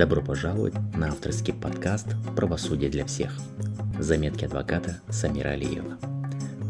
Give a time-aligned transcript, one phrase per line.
[0.00, 3.36] Добро пожаловать на авторский подкаст «Правосудие для всех».
[3.98, 5.98] Заметки адвоката Самира Алиева.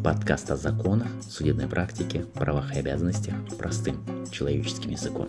[0.03, 3.99] Подкаст о законах, судебной практике, правах и обязанностях простым
[4.33, 5.29] человеческим языком.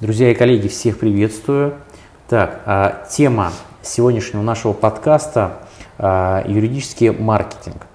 [0.00, 1.74] Друзья и коллеги, всех приветствую.
[2.28, 3.52] Так, а, тема
[3.82, 5.66] сегодняшнего нашего подкаста
[5.98, 7.88] а,– юридический маркетинг.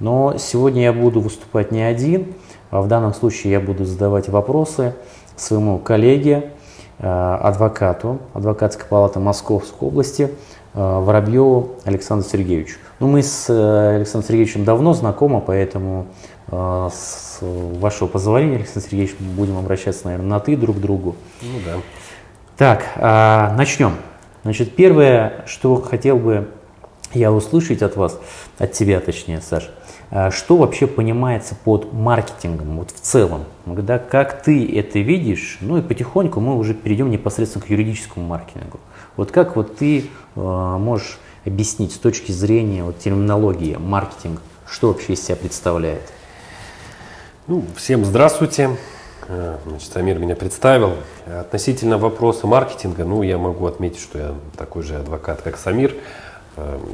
[0.00, 2.32] Но сегодня я буду выступать не один–
[2.70, 4.94] в данном случае я буду задавать вопросы
[5.36, 6.50] своему коллеге,
[6.98, 10.28] э, адвокату адвокатской палаты Московской области э,
[10.74, 12.76] Воробьеву Александру Сергеевичу.
[13.00, 16.06] Ну, мы с э, Александром Сергеевичем давно знакомы, поэтому
[16.50, 21.14] с вашего позволения, Александр Сергеевич, будем обращаться, наверное, на «ты» друг к другу.
[21.42, 21.72] Ну да.
[22.56, 23.96] Так, а, начнем.
[24.44, 26.48] Значит, первое, что хотел бы
[27.12, 28.18] я услышать от вас,
[28.58, 29.97] от тебя точнее, Саша, а
[30.30, 33.44] что вообще понимается под маркетингом вот в целом?
[33.66, 35.58] Да, как ты это видишь?
[35.60, 38.80] Ну и потихоньку мы уже перейдем непосредственно к юридическому маркетингу.
[39.16, 40.06] Вот как вот ты
[40.36, 46.12] э, можешь объяснить с точки зрения вот, терминологии маркетинг, что вообще из себя представляет?
[47.46, 48.70] Ну, всем здравствуйте.
[49.26, 50.94] Э, значит, Амир меня представил.
[51.26, 55.94] Относительно вопроса маркетинга, ну, я могу отметить, что я такой же адвокат, как Самир.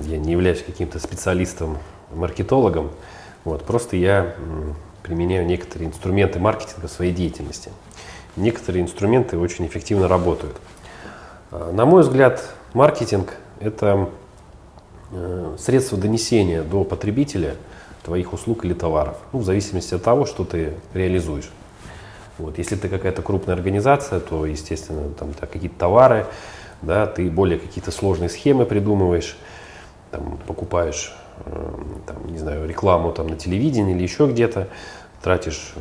[0.03, 1.79] Я не являюсь каким-то специалистом
[2.15, 2.91] маркетологом.
[3.45, 4.35] Вот, просто я
[5.03, 7.71] применяю некоторые инструменты маркетинга в своей деятельности.
[8.37, 10.57] Некоторые инструменты очень эффективно работают.
[11.51, 14.09] А, на мой взгляд, маркетинг– это
[15.13, 17.57] э, средство донесения до потребителя
[18.03, 21.51] твоих услуг или товаров, ну, в зависимости от того, что ты реализуешь.
[22.39, 26.27] Вот, если ты какая-то крупная организация, то, естественно, там какие-то товары,
[26.83, 29.39] да, ты более какие-то сложные схемы придумываешь,
[30.11, 31.15] там, покупаешь
[32.07, 34.69] там, не знаю, рекламу там, на телевидении или еще где-то,
[35.23, 35.75] тратишь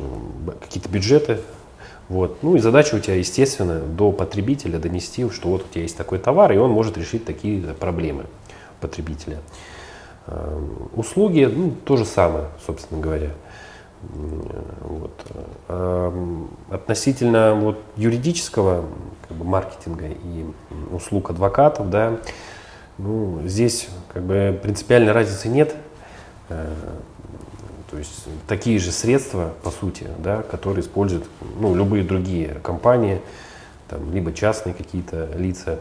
[0.60, 1.38] какие-то бюджеты.
[2.08, 2.42] Вот.
[2.42, 6.18] Ну и задача у тебя, естественно, до потребителя донести, что вот у тебя есть такой
[6.18, 8.24] товар, и он может решить такие проблемы
[8.80, 9.38] потребителя.
[10.26, 13.30] Эм, услуги, ну, то же самое, собственно говоря.
[14.80, 15.12] Вот.
[16.70, 18.84] Относительно вот, юридического
[19.26, 20.44] как бы, маркетинга и
[20.92, 22.18] услуг адвокатов, да,
[22.98, 25.74] ну, здесь как бы принципиальной разницы нет.
[26.48, 26.72] Э,
[27.90, 31.24] то есть такие же средства, по сути, да, которые используют
[31.60, 33.20] ну, любые другие компании,
[33.88, 35.80] там, либо частные какие-то лица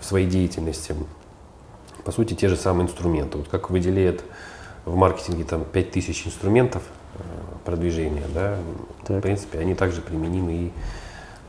[0.00, 0.94] в своей деятельности.
[2.04, 3.38] По сути, те же самые инструменты.
[3.38, 4.24] Вот как выделяет
[4.84, 6.82] в маркетинге там 5000 инструментов
[7.14, 7.20] э,
[7.64, 8.56] продвижения, да,
[9.06, 9.18] так.
[9.18, 10.72] в принципе, они также применимы и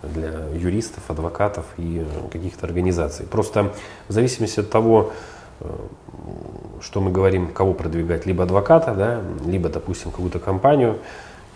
[0.04, 3.26] для юристов, адвокатов и каких-то организаций.
[3.26, 3.74] Просто
[4.08, 5.12] в зависимости от того,
[5.60, 5.66] э,
[6.82, 11.00] что мы говорим, кого продвигать, либо адвоката, да, либо, допустим, какую-то компанию,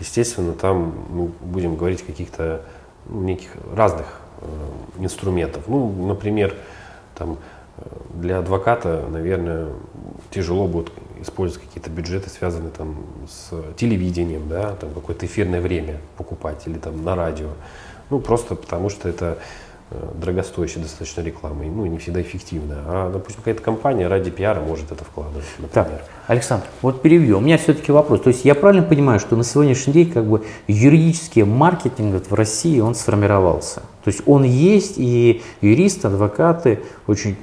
[0.00, 2.62] естественно, там мы будем говорить о каких-то
[3.08, 4.06] ну, неких разных
[4.40, 4.46] э,
[4.98, 5.64] инструментов.
[5.66, 6.54] Ну, например,
[7.16, 7.38] там,
[7.78, 7.82] э,
[8.14, 9.68] для адвоката, наверное,
[10.30, 12.96] тяжело будет использовать какие-то бюджеты, связанные там,
[13.28, 17.48] с телевидением, да, там, какое-то эфирное время покупать или там, на радио.
[18.10, 19.38] Ну, просто потому что это
[19.90, 22.78] э, дорогостоящая достаточно реклама, ну, не всегда эффективная.
[22.86, 25.70] А, допустим, какая-то компания ради пиара может это вкладывать, например.
[25.72, 27.38] Так, Александр, вот перевью.
[27.38, 28.20] У меня все-таки вопрос.
[28.20, 32.78] То есть я правильно понимаю, что на сегодняшний день как бы юридический маркетинг в России,
[32.80, 33.82] он сформировался?
[34.04, 36.78] То есть он есть, и юристы, адвокаты
[37.08, 37.36] очень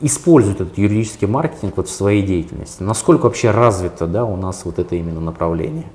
[0.00, 2.82] используют этот юридический маркетинг вот в своей деятельности.
[2.82, 5.86] Насколько вообще развито да, у нас вот это именно направление?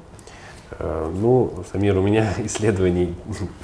[0.80, 3.16] Э, ну, Самир, у меня исследований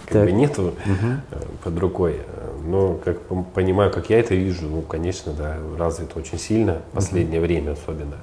[0.07, 1.39] как бы нету угу.
[1.63, 2.21] под рукой,
[2.65, 3.19] но как
[3.53, 7.47] понимаю, как я это вижу, ну, конечно, да, развит очень сильно, в последнее угу.
[7.47, 8.17] время особенно.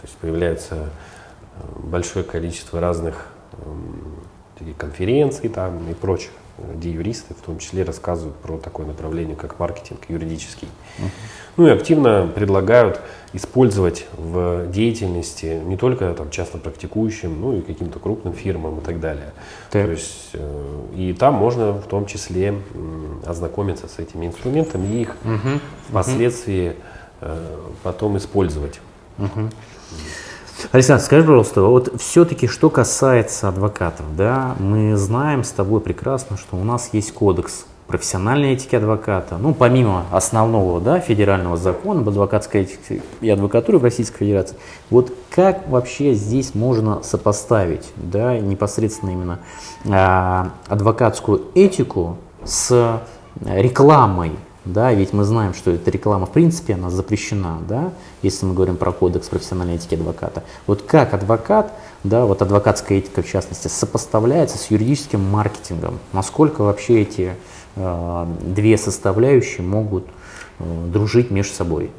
[0.00, 0.90] То есть появляется
[1.76, 3.28] большое количество разных
[3.64, 9.58] эм, конференций там и прочих, где юристы в том числе рассказывают про такое направление, как
[9.58, 10.68] маркетинг юридический.
[10.98, 11.10] Uh-huh.
[11.56, 13.00] Ну и активно предлагают
[13.32, 19.00] использовать в деятельности не только там, частно практикующим, ну и каким-то крупным фирмам и так
[19.00, 19.32] далее.
[19.70, 19.84] Так.
[19.84, 22.54] То есть, э, и там можно в том числе
[23.26, 25.60] ознакомиться с этими инструментами и их угу.
[25.88, 26.76] впоследствии
[27.20, 28.80] э, потом использовать.
[29.18, 29.50] Угу.
[30.72, 36.56] Александр, скажи, пожалуйста, вот все-таки что касается адвокатов, да, мы знаем с тобой прекрасно, что
[36.56, 42.62] у нас есть кодекс профессиональной этики адвоката, ну, помимо основного, да, федерального закона об адвокатской
[42.62, 44.56] этике и адвокатуре в Российской Федерации,
[44.90, 49.40] вот как вообще здесь можно сопоставить, да, непосредственно именно
[49.84, 53.00] э, адвокатскую этику с
[53.44, 54.32] рекламой
[54.64, 58.76] да, ведь мы знаем, что эта реклама в принципе, она запрещена, да, если мы говорим
[58.76, 60.42] про кодекс профессиональной этики адвоката.
[60.66, 61.72] Вот как адвокат,
[62.02, 65.98] да, вот адвокатская этика в частности, сопоставляется с юридическим маркетингом?
[66.12, 67.34] Насколько вообще эти
[67.76, 70.04] э, две составляющие могут
[70.58, 71.90] э, дружить между собой?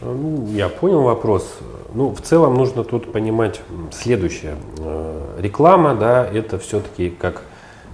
[0.00, 1.58] Ну, я понял вопрос.
[1.92, 3.60] Ну, в целом нужно тут понимать
[3.92, 4.56] следующее.
[4.78, 7.42] Э, реклама, да, это все-таки как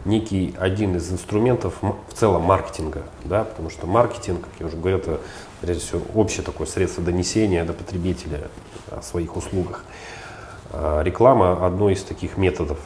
[0.04, 4.98] некий один из инструментов в целом маркетинга, да, потому что маркетинг, как я уже говорил,
[4.98, 5.20] это
[5.60, 8.48] прежде всего общее такое средство донесения до потребителя
[8.90, 9.84] о своих услугах.
[10.70, 12.78] А реклама одно из таких методов,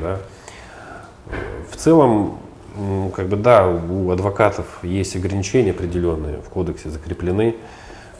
[0.00, 0.18] да.
[1.70, 2.38] В целом,
[3.14, 7.56] как бы да, у адвокатов есть ограничения определенные в кодексе закреплены.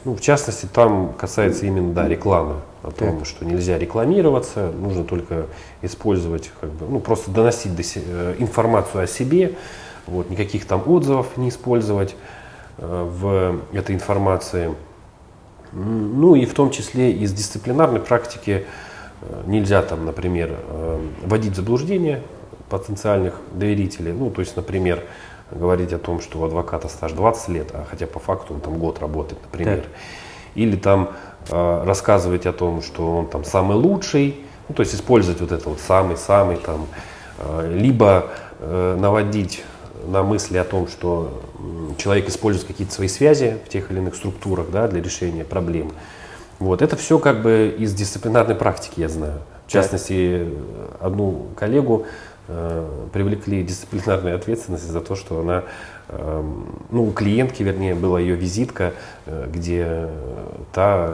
[0.07, 3.27] Ну, в частности, там касается именно да, рекламы, о том, так.
[3.27, 5.47] что нельзя рекламироваться, нужно только
[5.81, 9.55] использовать, как бы, ну, просто доносить до се, э, информацию о себе,
[10.05, 12.15] вот, никаких там отзывов не использовать
[12.77, 14.73] э, в этой информации.
[15.73, 18.65] Ну и в том числе из дисциплинарной практики
[19.19, 22.23] э, нельзя там, например, э, вводить в заблуждение
[22.69, 24.13] потенциальных доверителей.
[24.13, 25.03] Ну, то есть, например,
[25.51, 28.77] говорить о том, что у адвоката стаж 20 лет, а хотя по факту он там
[28.77, 29.81] год работает, например.
[29.81, 29.85] Так.
[30.55, 31.11] Или там
[31.49, 35.69] э, рассказывать о том, что он там самый лучший, ну, то есть использовать вот это
[35.69, 36.87] вот самый-самый там,
[37.39, 38.27] э, либо
[38.59, 39.63] э, наводить
[40.05, 41.41] на мысли о том, что
[41.97, 45.91] человек использует какие-то свои связи в тех или иных структурах да, для решения проблем.
[46.59, 46.81] Вот.
[46.81, 49.41] Это все как бы из дисциплинарной практики, я знаю.
[49.67, 50.47] В частности,
[51.01, 52.05] одну коллегу Э,
[53.11, 55.63] привлекли дисциплинарной ответственности за то, что она,
[56.09, 58.93] эм, ну, у клиентки, вернее, была ее визитка,
[59.25, 60.07] э, где
[60.71, 61.13] та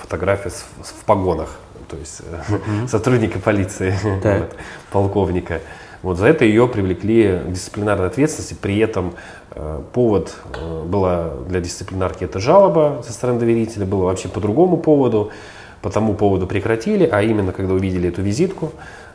[0.00, 1.58] фотография в погонах,
[1.88, 2.88] то есть mm-hmm.
[2.88, 4.56] сотрудника полиции, вот,
[4.90, 5.60] полковника.
[6.02, 8.54] Вот за это ее привлекли к дисциплинарной ответственности.
[8.60, 9.14] При этом
[9.52, 14.76] э, повод э, была для дисциплинарки это жалоба со стороны доверителя, было вообще по другому
[14.76, 15.30] поводу.
[15.80, 18.70] По тому поводу прекратили, а именно когда увидели эту визитку,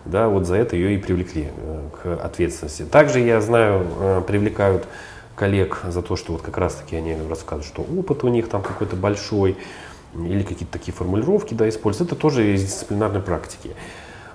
[0.08, 2.84] да, вот за это ее и привлекли э, к ответственности.
[2.84, 4.88] Также я знаю, э, привлекают
[5.36, 8.62] коллег за то, что вот как раз таки они рассказывают, что опыт у них там
[8.64, 9.56] какой-то большой,
[10.16, 12.12] или какие-то такие формулировки да, используют.
[12.12, 13.72] Это тоже из дисциплинарной практики.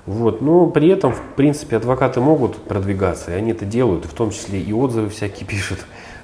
[0.06, 0.42] Вот.
[0.42, 4.60] Но при этом, в принципе, адвокаты могут продвигаться, и они это делают, в том числе
[4.60, 5.78] и отзывы всякие пишут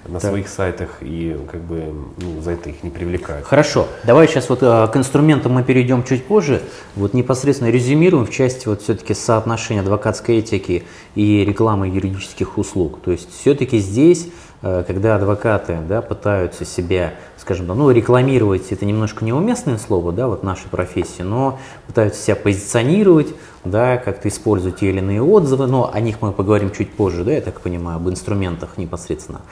[0.06, 0.28] на да.
[0.28, 3.46] своих сайтах и как бы ну, за это их не привлекают.
[3.46, 6.62] Хорошо, давай сейчас вот э, к инструментам мы перейдем чуть позже.
[6.96, 10.84] Вот непосредственно резюмируем в части вот все-таки соотношения адвокатской этики
[11.14, 13.00] и рекламы юридических услуг.
[13.04, 14.28] То есть все-таки здесь
[14.60, 20.68] когда адвокаты да, пытаются себя, скажем, ну, рекламировать, это немножко неуместное слово, да, вот нашей
[20.68, 23.28] профессии, но пытаются себя позиционировать,
[23.64, 27.32] да, как-то использовать те или иные отзывы, но о них мы поговорим чуть позже, да,
[27.32, 29.42] я так понимаю, об инструментах непосредственно,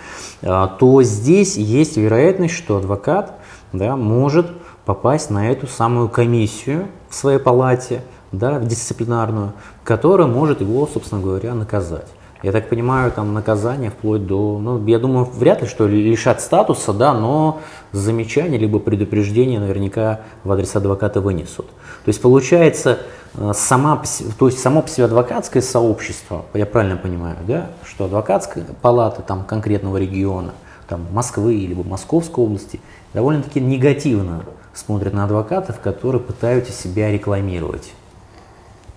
[0.42, 3.38] э, то здесь есть вероятность, что адвокат
[3.72, 4.46] да, может
[4.84, 9.52] попасть на эту самую комиссию в своей палате, да, в дисциплинарную,
[9.84, 12.08] которая может его, собственно говоря, наказать.
[12.46, 16.92] Я так понимаю, там наказание вплоть до, ну, я думаю, вряд ли, что лишат статуса,
[16.92, 17.58] да, но
[17.90, 21.66] замечание либо предупреждение наверняка в адрес адвоката вынесут.
[21.66, 23.00] То есть получается,
[23.34, 24.00] э, сама,
[24.38, 29.42] то есть само по себе адвокатское сообщество, я правильно понимаю, да, что адвокатская палата там
[29.42, 30.52] конкретного региона,
[30.86, 32.78] там Москвы либо Московской области,
[33.12, 37.92] довольно-таки негативно смотрят на адвокатов, которые пытаются себя рекламировать.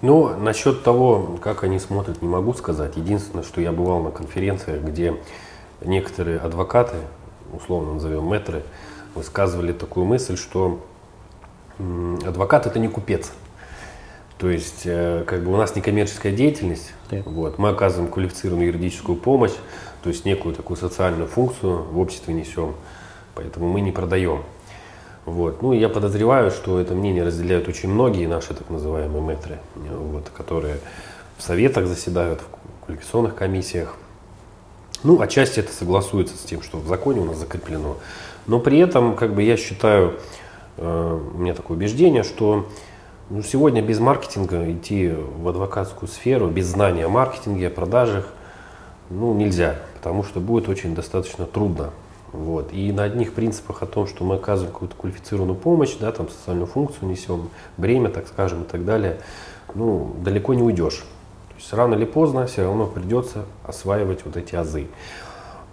[0.01, 2.95] Ну, насчет того, как они смотрят, не могу сказать.
[2.95, 5.17] Единственное, что я бывал на конференциях, где
[5.81, 6.95] некоторые адвокаты,
[7.53, 8.63] условно назовем мэтры,
[9.15, 10.79] высказывали такую мысль, что
[12.25, 13.31] адвокат это не купец.
[14.37, 17.21] То есть, э, как бы у нас не коммерческая деятельность, да.
[17.25, 19.51] вот, мы оказываем квалифицированную юридическую помощь,
[20.01, 22.75] то есть некую такую социальную функцию в обществе несем,
[23.35, 24.43] поэтому мы не продаем.
[25.29, 25.61] Вот.
[25.61, 30.77] Ну, я подозреваю, что это мнение разделяют очень многие наши так называемые метры, вот, которые
[31.37, 33.95] в советах заседают, в квалификационных комиссиях.
[35.03, 37.97] Ну, отчасти это согласуется с тем, что в законе у нас закреплено.
[38.47, 40.15] Но при этом, как бы я считаю,
[40.77, 42.67] э, у меня такое убеждение, что
[43.29, 48.27] ну, сегодня без маркетинга идти в адвокатскую сферу, без знания о маркетинге, о продажах,
[49.11, 51.91] ну, нельзя, потому что будет очень достаточно трудно.
[52.31, 52.73] Вот.
[52.73, 56.67] И на одних принципах о том, что мы оказываем какую-то квалифицированную помощь, да, там социальную
[56.67, 59.19] функцию несем, бремя, так скажем, и так далее,
[59.73, 60.97] ну, далеко не уйдешь.
[61.49, 64.87] То есть рано или поздно все равно придется осваивать вот эти азы.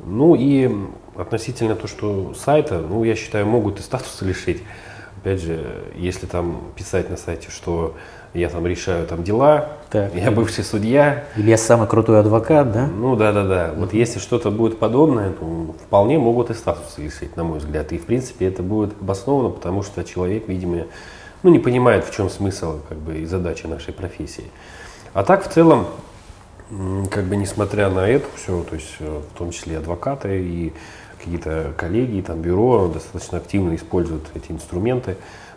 [0.04, 0.70] Ну и
[1.14, 4.62] относительно то, что сайта, ну, я считаю, могут и статуса лишить
[5.26, 7.96] опять же, если там писать на сайте, что
[8.36, 10.14] я там решаю там дела, Так.
[10.14, 12.86] я бывший судья, Или я самый крутой адвокат, да?
[12.86, 13.74] ну да, да, да.
[13.76, 17.92] Вот если что-то будет подобное, то вполне могут и статус лишить, на мой взгляд.
[17.92, 20.84] И в принципе это будет обосновано, потому что человек, видимо,
[21.42, 24.44] ну, не понимает, в чем смысл как бы, и задача нашей профессии.
[25.12, 25.86] А так в целом,
[27.10, 30.72] как бы несмотря на это все, то есть э, в том числе адвокаты и
[31.18, 35.16] какие-то коллеги, там, бюро достаточно активно используют эти инструменты.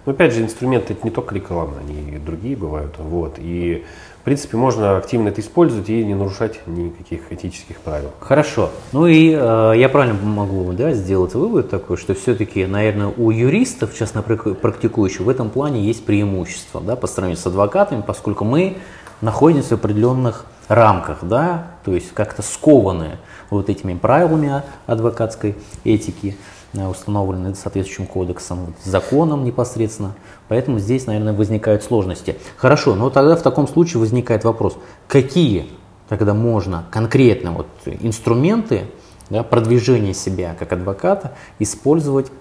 [0.09, 2.95] Но опять же, инструменты это не только реклама, они и другие бывают.
[2.97, 3.35] Вот.
[3.37, 3.85] И
[4.21, 8.09] в принципе можно активно это использовать и не нарушать никаких этических правил.
[8.19, 8.71] Хорошо.
[8.91, 13.95] Ну и э, я правильно могу да, сделать вывод такой, что все-таки, наверное, у юристов,
[13.95, 18.77] частно прак- практикующих, в этом плане есть преимущество да, по сравнению с адвокатами, поскольку мы
[19.21, 23.19] находимся в определенных рамках, да, то есть как-то скованы
[23.51, 26.35] вот этими правилами адвокатской этики,
[26.73, 30.15] э, установленные соответствующим кодексом, законом непосредственно.
[30.47, 32.37] Поэтому здесь, наверное, возникают сложности.
[32.57, 35.69] Хорошо, но тогда в таком случае возникает вопрос, какие
[36.07, 38.85] тогда можно конкретно вот инструменты
[39.29, 42.31] да, продвижения себя как адвоката использовать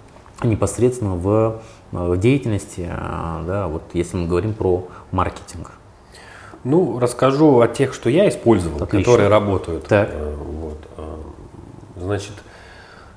[0.42, 5.73] непосредственно в, э, в деятельности, э, да, вот если мы говорим про маркетинг.
[6.64, 8.99] Ну, расскажу о тех, что я использовал, Отлично.
[8.99, 9.87] которые работают.
[9.87, 10.11] Так.
[10.16, 10.78] Вот.
[11.97, 12.32] Значит,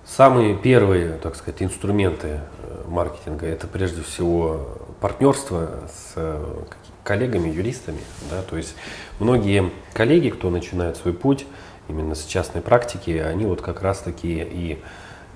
[0.06, 6.64] самые первые, так сказать, инструменты э, маркетинга это прежде всего партнерство с э,
[7.04, 8.00] коллегами, юристами.
[8.30, 8.42] Да?
[8.42, 8.76] То есть
[9.20, 11.46] многие коллеги, кто начинает свой путь
[11.88, 14.82] именно с частной практики, они вот как раз таки и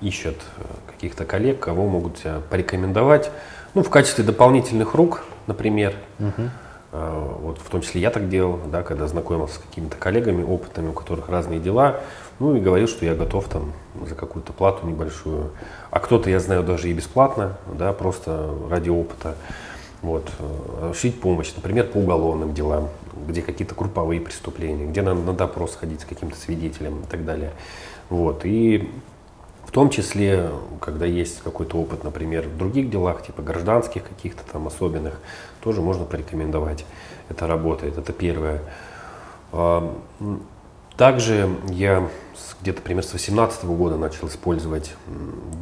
[0.00, 3.30] ищут э, каких-то коллег, кого могут порекомендовать,
[3.74, 5.94] ну, в качестве дополнительных рук, например.
[6.18, 6.50] А,
[6.92, 10.92] Вот в том числе я так делал, да, когда знакомился с какими-то коллегами опытными, у
[10.92, 12.00] которых разные дела,
[12.38, 13.72] ну и говорил, что я готов там
[14.06, 15.50] за какую-то плату небольшую.
[15.90, 19.34] А кто-то, я знаю, даже и бесплатно, да, просто ради опыта.
[20.02, 22.90] Вот, э, шить помощь, например, по уголовным делам,
[23.26, 27.52] где какие-то групповые преступления, где надо на допрос ходить с каким-то свидетелем и так далее.
[28.10, 28.90] Вот, и
[29.66, 34.68] в том числе, когда есть какой-то опыт, например, в других делах, типа гражданских каких-то там
[34.68, 35.20] особенных,
[35.60, 36.86] тоже можно порекомендовать.
[37.28, 38.62] Это работает, это первое.
[39.52, 39.92] А,
[40.96, 42.08] Также я
[42.62, 44.94] где-то примерно с 2018 года начал использовать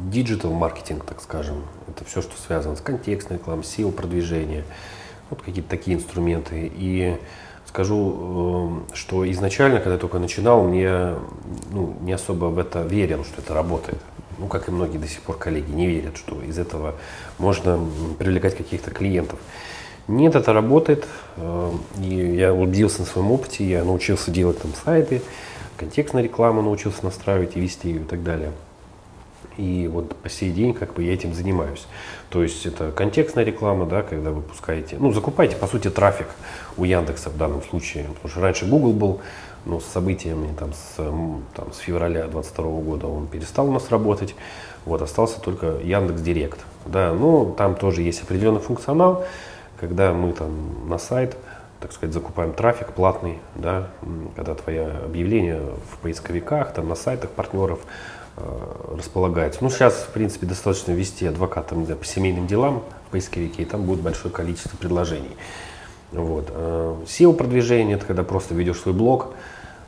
[0.09, 1.63] digital маркетинг, так скажем.
[1.87, 4.63] Это все, что связано с контекстной рекламой, SEO продвижение,
[5.31, 6.71] вот какие-то такие инструменты.
[6.73, 7.17] И
[7.67, 11.15] скажу, э, что изначально, когда я только начинал, мне
[11.71, 13.99] ну, не особо в это верил, что это работает.
[14.37, 16.95] Ну, как и многие до сих пор коллеги не верят, что из этого
[17.37, 17.79] можно
[18.19, 19.39] привлекать каких-то клиентов.
[20.07, 21.07] Нет, это работает.
[21.37, 25.21] э, И я убедился на своем опыте, я научился делать там сайты,
[25.77, 28.51] контекстную рекламу научился настраивать и вести ее и так далее.
[29.57, 31.85] И вот по сей день как бы я этим занимаюсь.
[32.29, 36.27] То есть это контекстная реклама, да, когда вы пускаете, ну, закупаете, по сути, трафик
[36.77, 38.05] у Яндекса в данном случае.
[38.05, 39.21] Потому что раньше Google был,
[39.65, 44.35] но с событиями там с, там, с февраля 22 года он перестал у нас работать.
[44.85, 46.59] Вот, остался только Яндекс Директ.
[46.85, 49.25] Да, но там тоже есть определенный функционал,
[49.79, 51.35] когда мы там на сайт,
[51.79, 53.89] так сказать, закупаем трафик платный, да,
[54.35, 57.79] когда твое объявление в поисковиках, там на сайтах партнеров
[58.37, 59.59] э, располагается.
[59.63, 63.83] Ну, сейчас, в принципе, достаточно ввести адвокатам да, по семейным делам в поисковике, и там
[63.83, 65.35] будет большое количество предложений.
[66.11, 66.47] Вот.
[66.49, 69.33] э, SEO-продвижение– это когда просто ведешь свой блог,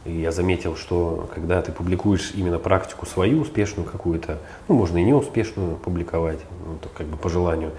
[0.06, 5.04] и я заметил, что когда ты публикуешь именно практику свою, успешную какую-то, ну, можно и
[5.04, 7.72] неуспешную публиковать, ну, как бы по желанию,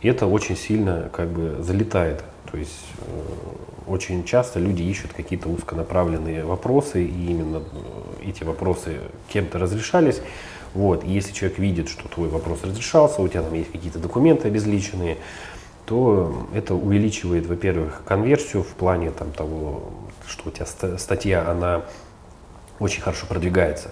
[0.00, 2.24] и это очень сильно как бы залетает.
[2.50, 3.22] То есть э,
[3.86, 10.20] очень часто люди ищут какие-то узконаправленные вопросы, и именно э, эти вопросы кем-то разрешались.
[10.74, 11.04] Вот.
[11.04, 15.18] И если человек видит, что твой вопрос разрешался, у тебя там есть какие-то документы обезличенные,
[15.86, 19.90] то это увеличивает, во-первых, конверсию в плане там, того,
[20.26, 21.82] что у тебя ста- статья, она
[22.78, 23.90] очень хорошо продвигается,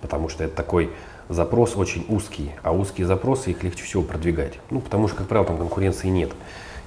[0.00, 0.90] потому что это такой
[1.28, 4.58] запрос очень узкий, а узкие запросы их легче всего продвигать.
[4.70, 6.30] Ну, потому что, как правило, там конкуренции нет.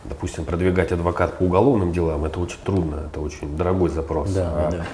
[0.03, 4.31] Допустим, продвигать адвокат по уголовным делам это очень трудно, это очень дорогой запрос.
[4.31, 4.85] Да, А, да.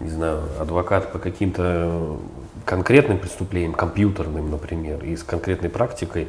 [0.00, 2.18] Не знаю, адвокат по каким-то
[2.64, 6.28] конкретным преступлениям, компьютерным, например, и с конкретной практикой,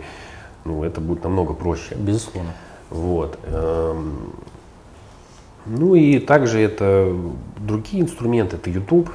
[0.63, 1.95] ну, это будет намного проще.
[1.95, 2.51] Безусловно.
[2.89, 3.37] Вот.
[3.43, 4.33] эм,
[5.65, 7.13] Ну и также это
[7.57, 9.09] другие инструменты, это YouTube,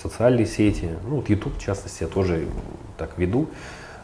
[0.00, 0.90] социальные сети.
[1.08, 2.46] Ну вот YouTube, в частности, я тоже
[2.98, 3.46] так веду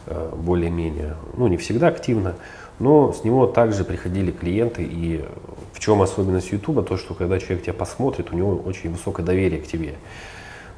[0.06, 1.16] э, более-менее.
[1.36, 2.34] Ну не всегда активно,
[2.78, 4.82] но с него также приходили клиенты.
[4.82, 5.24] И
[5.72, 6.86] в чем особенность YouTube?
[6.86, 9.94] То, что когда человек тебя посмотрит, у него очень высокое доверие к тебе.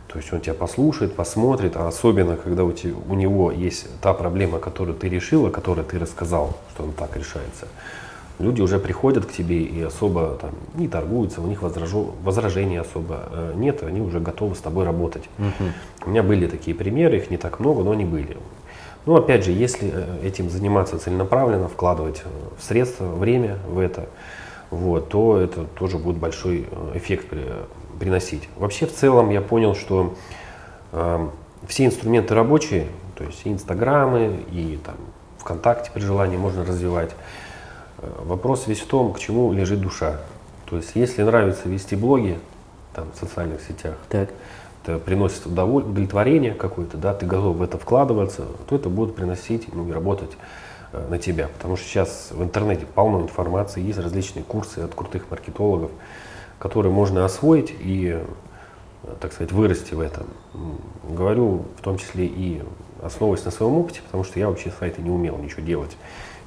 [0.09, 4.15] То есть он тебя послушает, посмотрит, а особенно, когда у, тебя, у него есть та
[4.15, 7.69] проблема, которую ты решил, о которой ты рассказал, что он так решается.
[8.39, 13.25] Люди уже приходят к тебе и особо там, не торгуются, у них возражу, возражений особо
[13.31, 15.25] э, нет, они уже готовы с тобой работать.
[15.39, 15.73] Мгм.
[16.07, 18.37] У меня были такие примеры, их не так много, но они были.
[19.07, 22.29] Ну, опять же, если э, этим заниматься целенаправленно, вкладывать э,
[22.61, 24.07] средства, время в это,
[24.71, 27.45] вот, то это тоже будет большой эффект при-
[27.99, 28.49] приносить.
[28.57, 30.15] Вообще, в целом, я понял, что
[30.93, 31.29] э,
[31.67, 34.95] все инструменты рабочие, то есть и инстаграмы, и там
[35.39, 37.11] ВКонтакте при желании можно развивать.
[38.01, 40.21] Вопрос весь в том, к чему лежит душа.
[40.67, 42.39] То есть, если нравится вести блоги
[42.95, 44.31] там, в социальных сетях, Так.
[44.85, 49.89] это приносит удовлетворение какое-то, да, ты готов в это вкладываться, то это будет приносить ну,
[49.89, 50.31] и работать
[50.93, 51.49] э, на тебя.
[51.49, 55.91] Потому что сейчас в интернете полно информации, есть различные курсы от крутых маркетологов,
[56.59, 60.27] которые можно освоить и, э, так сказать, вырасти в этом.
[61.09, 62.63] Говорю в том числе и
[63.03, 65.97] основываясь на своем опыте, потому что я вообще сайты не умел ничего делать.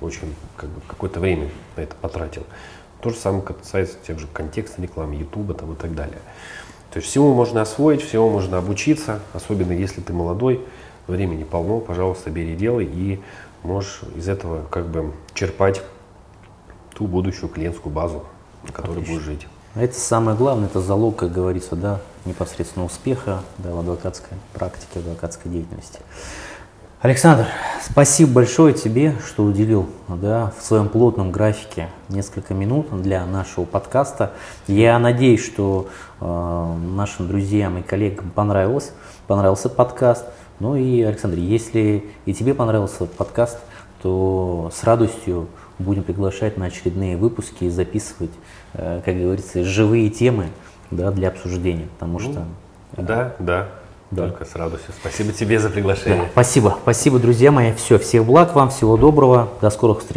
[0.01, 2.43] Очень как бы, какое-то время на это потратил.
[3.01, 6.19] То же самое касается тех же контекстной рекламы, Ютуба там, и так далее.
[6.91, 10.61] То есть всему можно освоить, всему можно обучиться, особенно если ты молодой,
[11.07, 13.21] времени полно, пожалуйста, бери делай и
[13.63, 15.81] можешь из этого как бы черпать
[16.93, 18.25] ту будущую клиентскую базу,
[18.63, 19.13] на которой Отлично.
[19.13, 19.47] будешь жить.
[19.73, 24.99] А Это самое главное, это залог, как говорится, да, непосредственно успеха да, в адвокатской практике,
[24.99, 25.99] адвокатской деятельности.
[27.01, 27.47] Александр,
[27.81, 34.33] спасибо большое тебе, что уделил да, в своем плотном графике несколько минут для нашего подкаста.
[34.67, 35.87] Я надеюсь, что
[36.19, 38.91] э, нашим друзьям и коллегам понравилось,
[39.25, 40.25] понравился подкаст.
[40.59, 43.57] Ну и, Александр, если и тебе понравился подкаст,
[44.03, 45.47] то с радостью
[45.79, 48.29] будем приглашать на очередные выпуски и записывать,
[48.73, 50.49] э, как говорится, живые темы
[50.91, 52.45] да, для обсуждения, потому что...
[52.95, 53.67] Да, да,
[54.11, 54.27] Да.
[54.27, 54.93] только с радостью.
[54.99, 56.23] Спасибо тебе за приглашение.
[56.23, 57.73] Да, спасибо, спасибо, друзья мои.
[57.73, 60.09] Все, всех благ вам, всего доброго, до скорых встреч.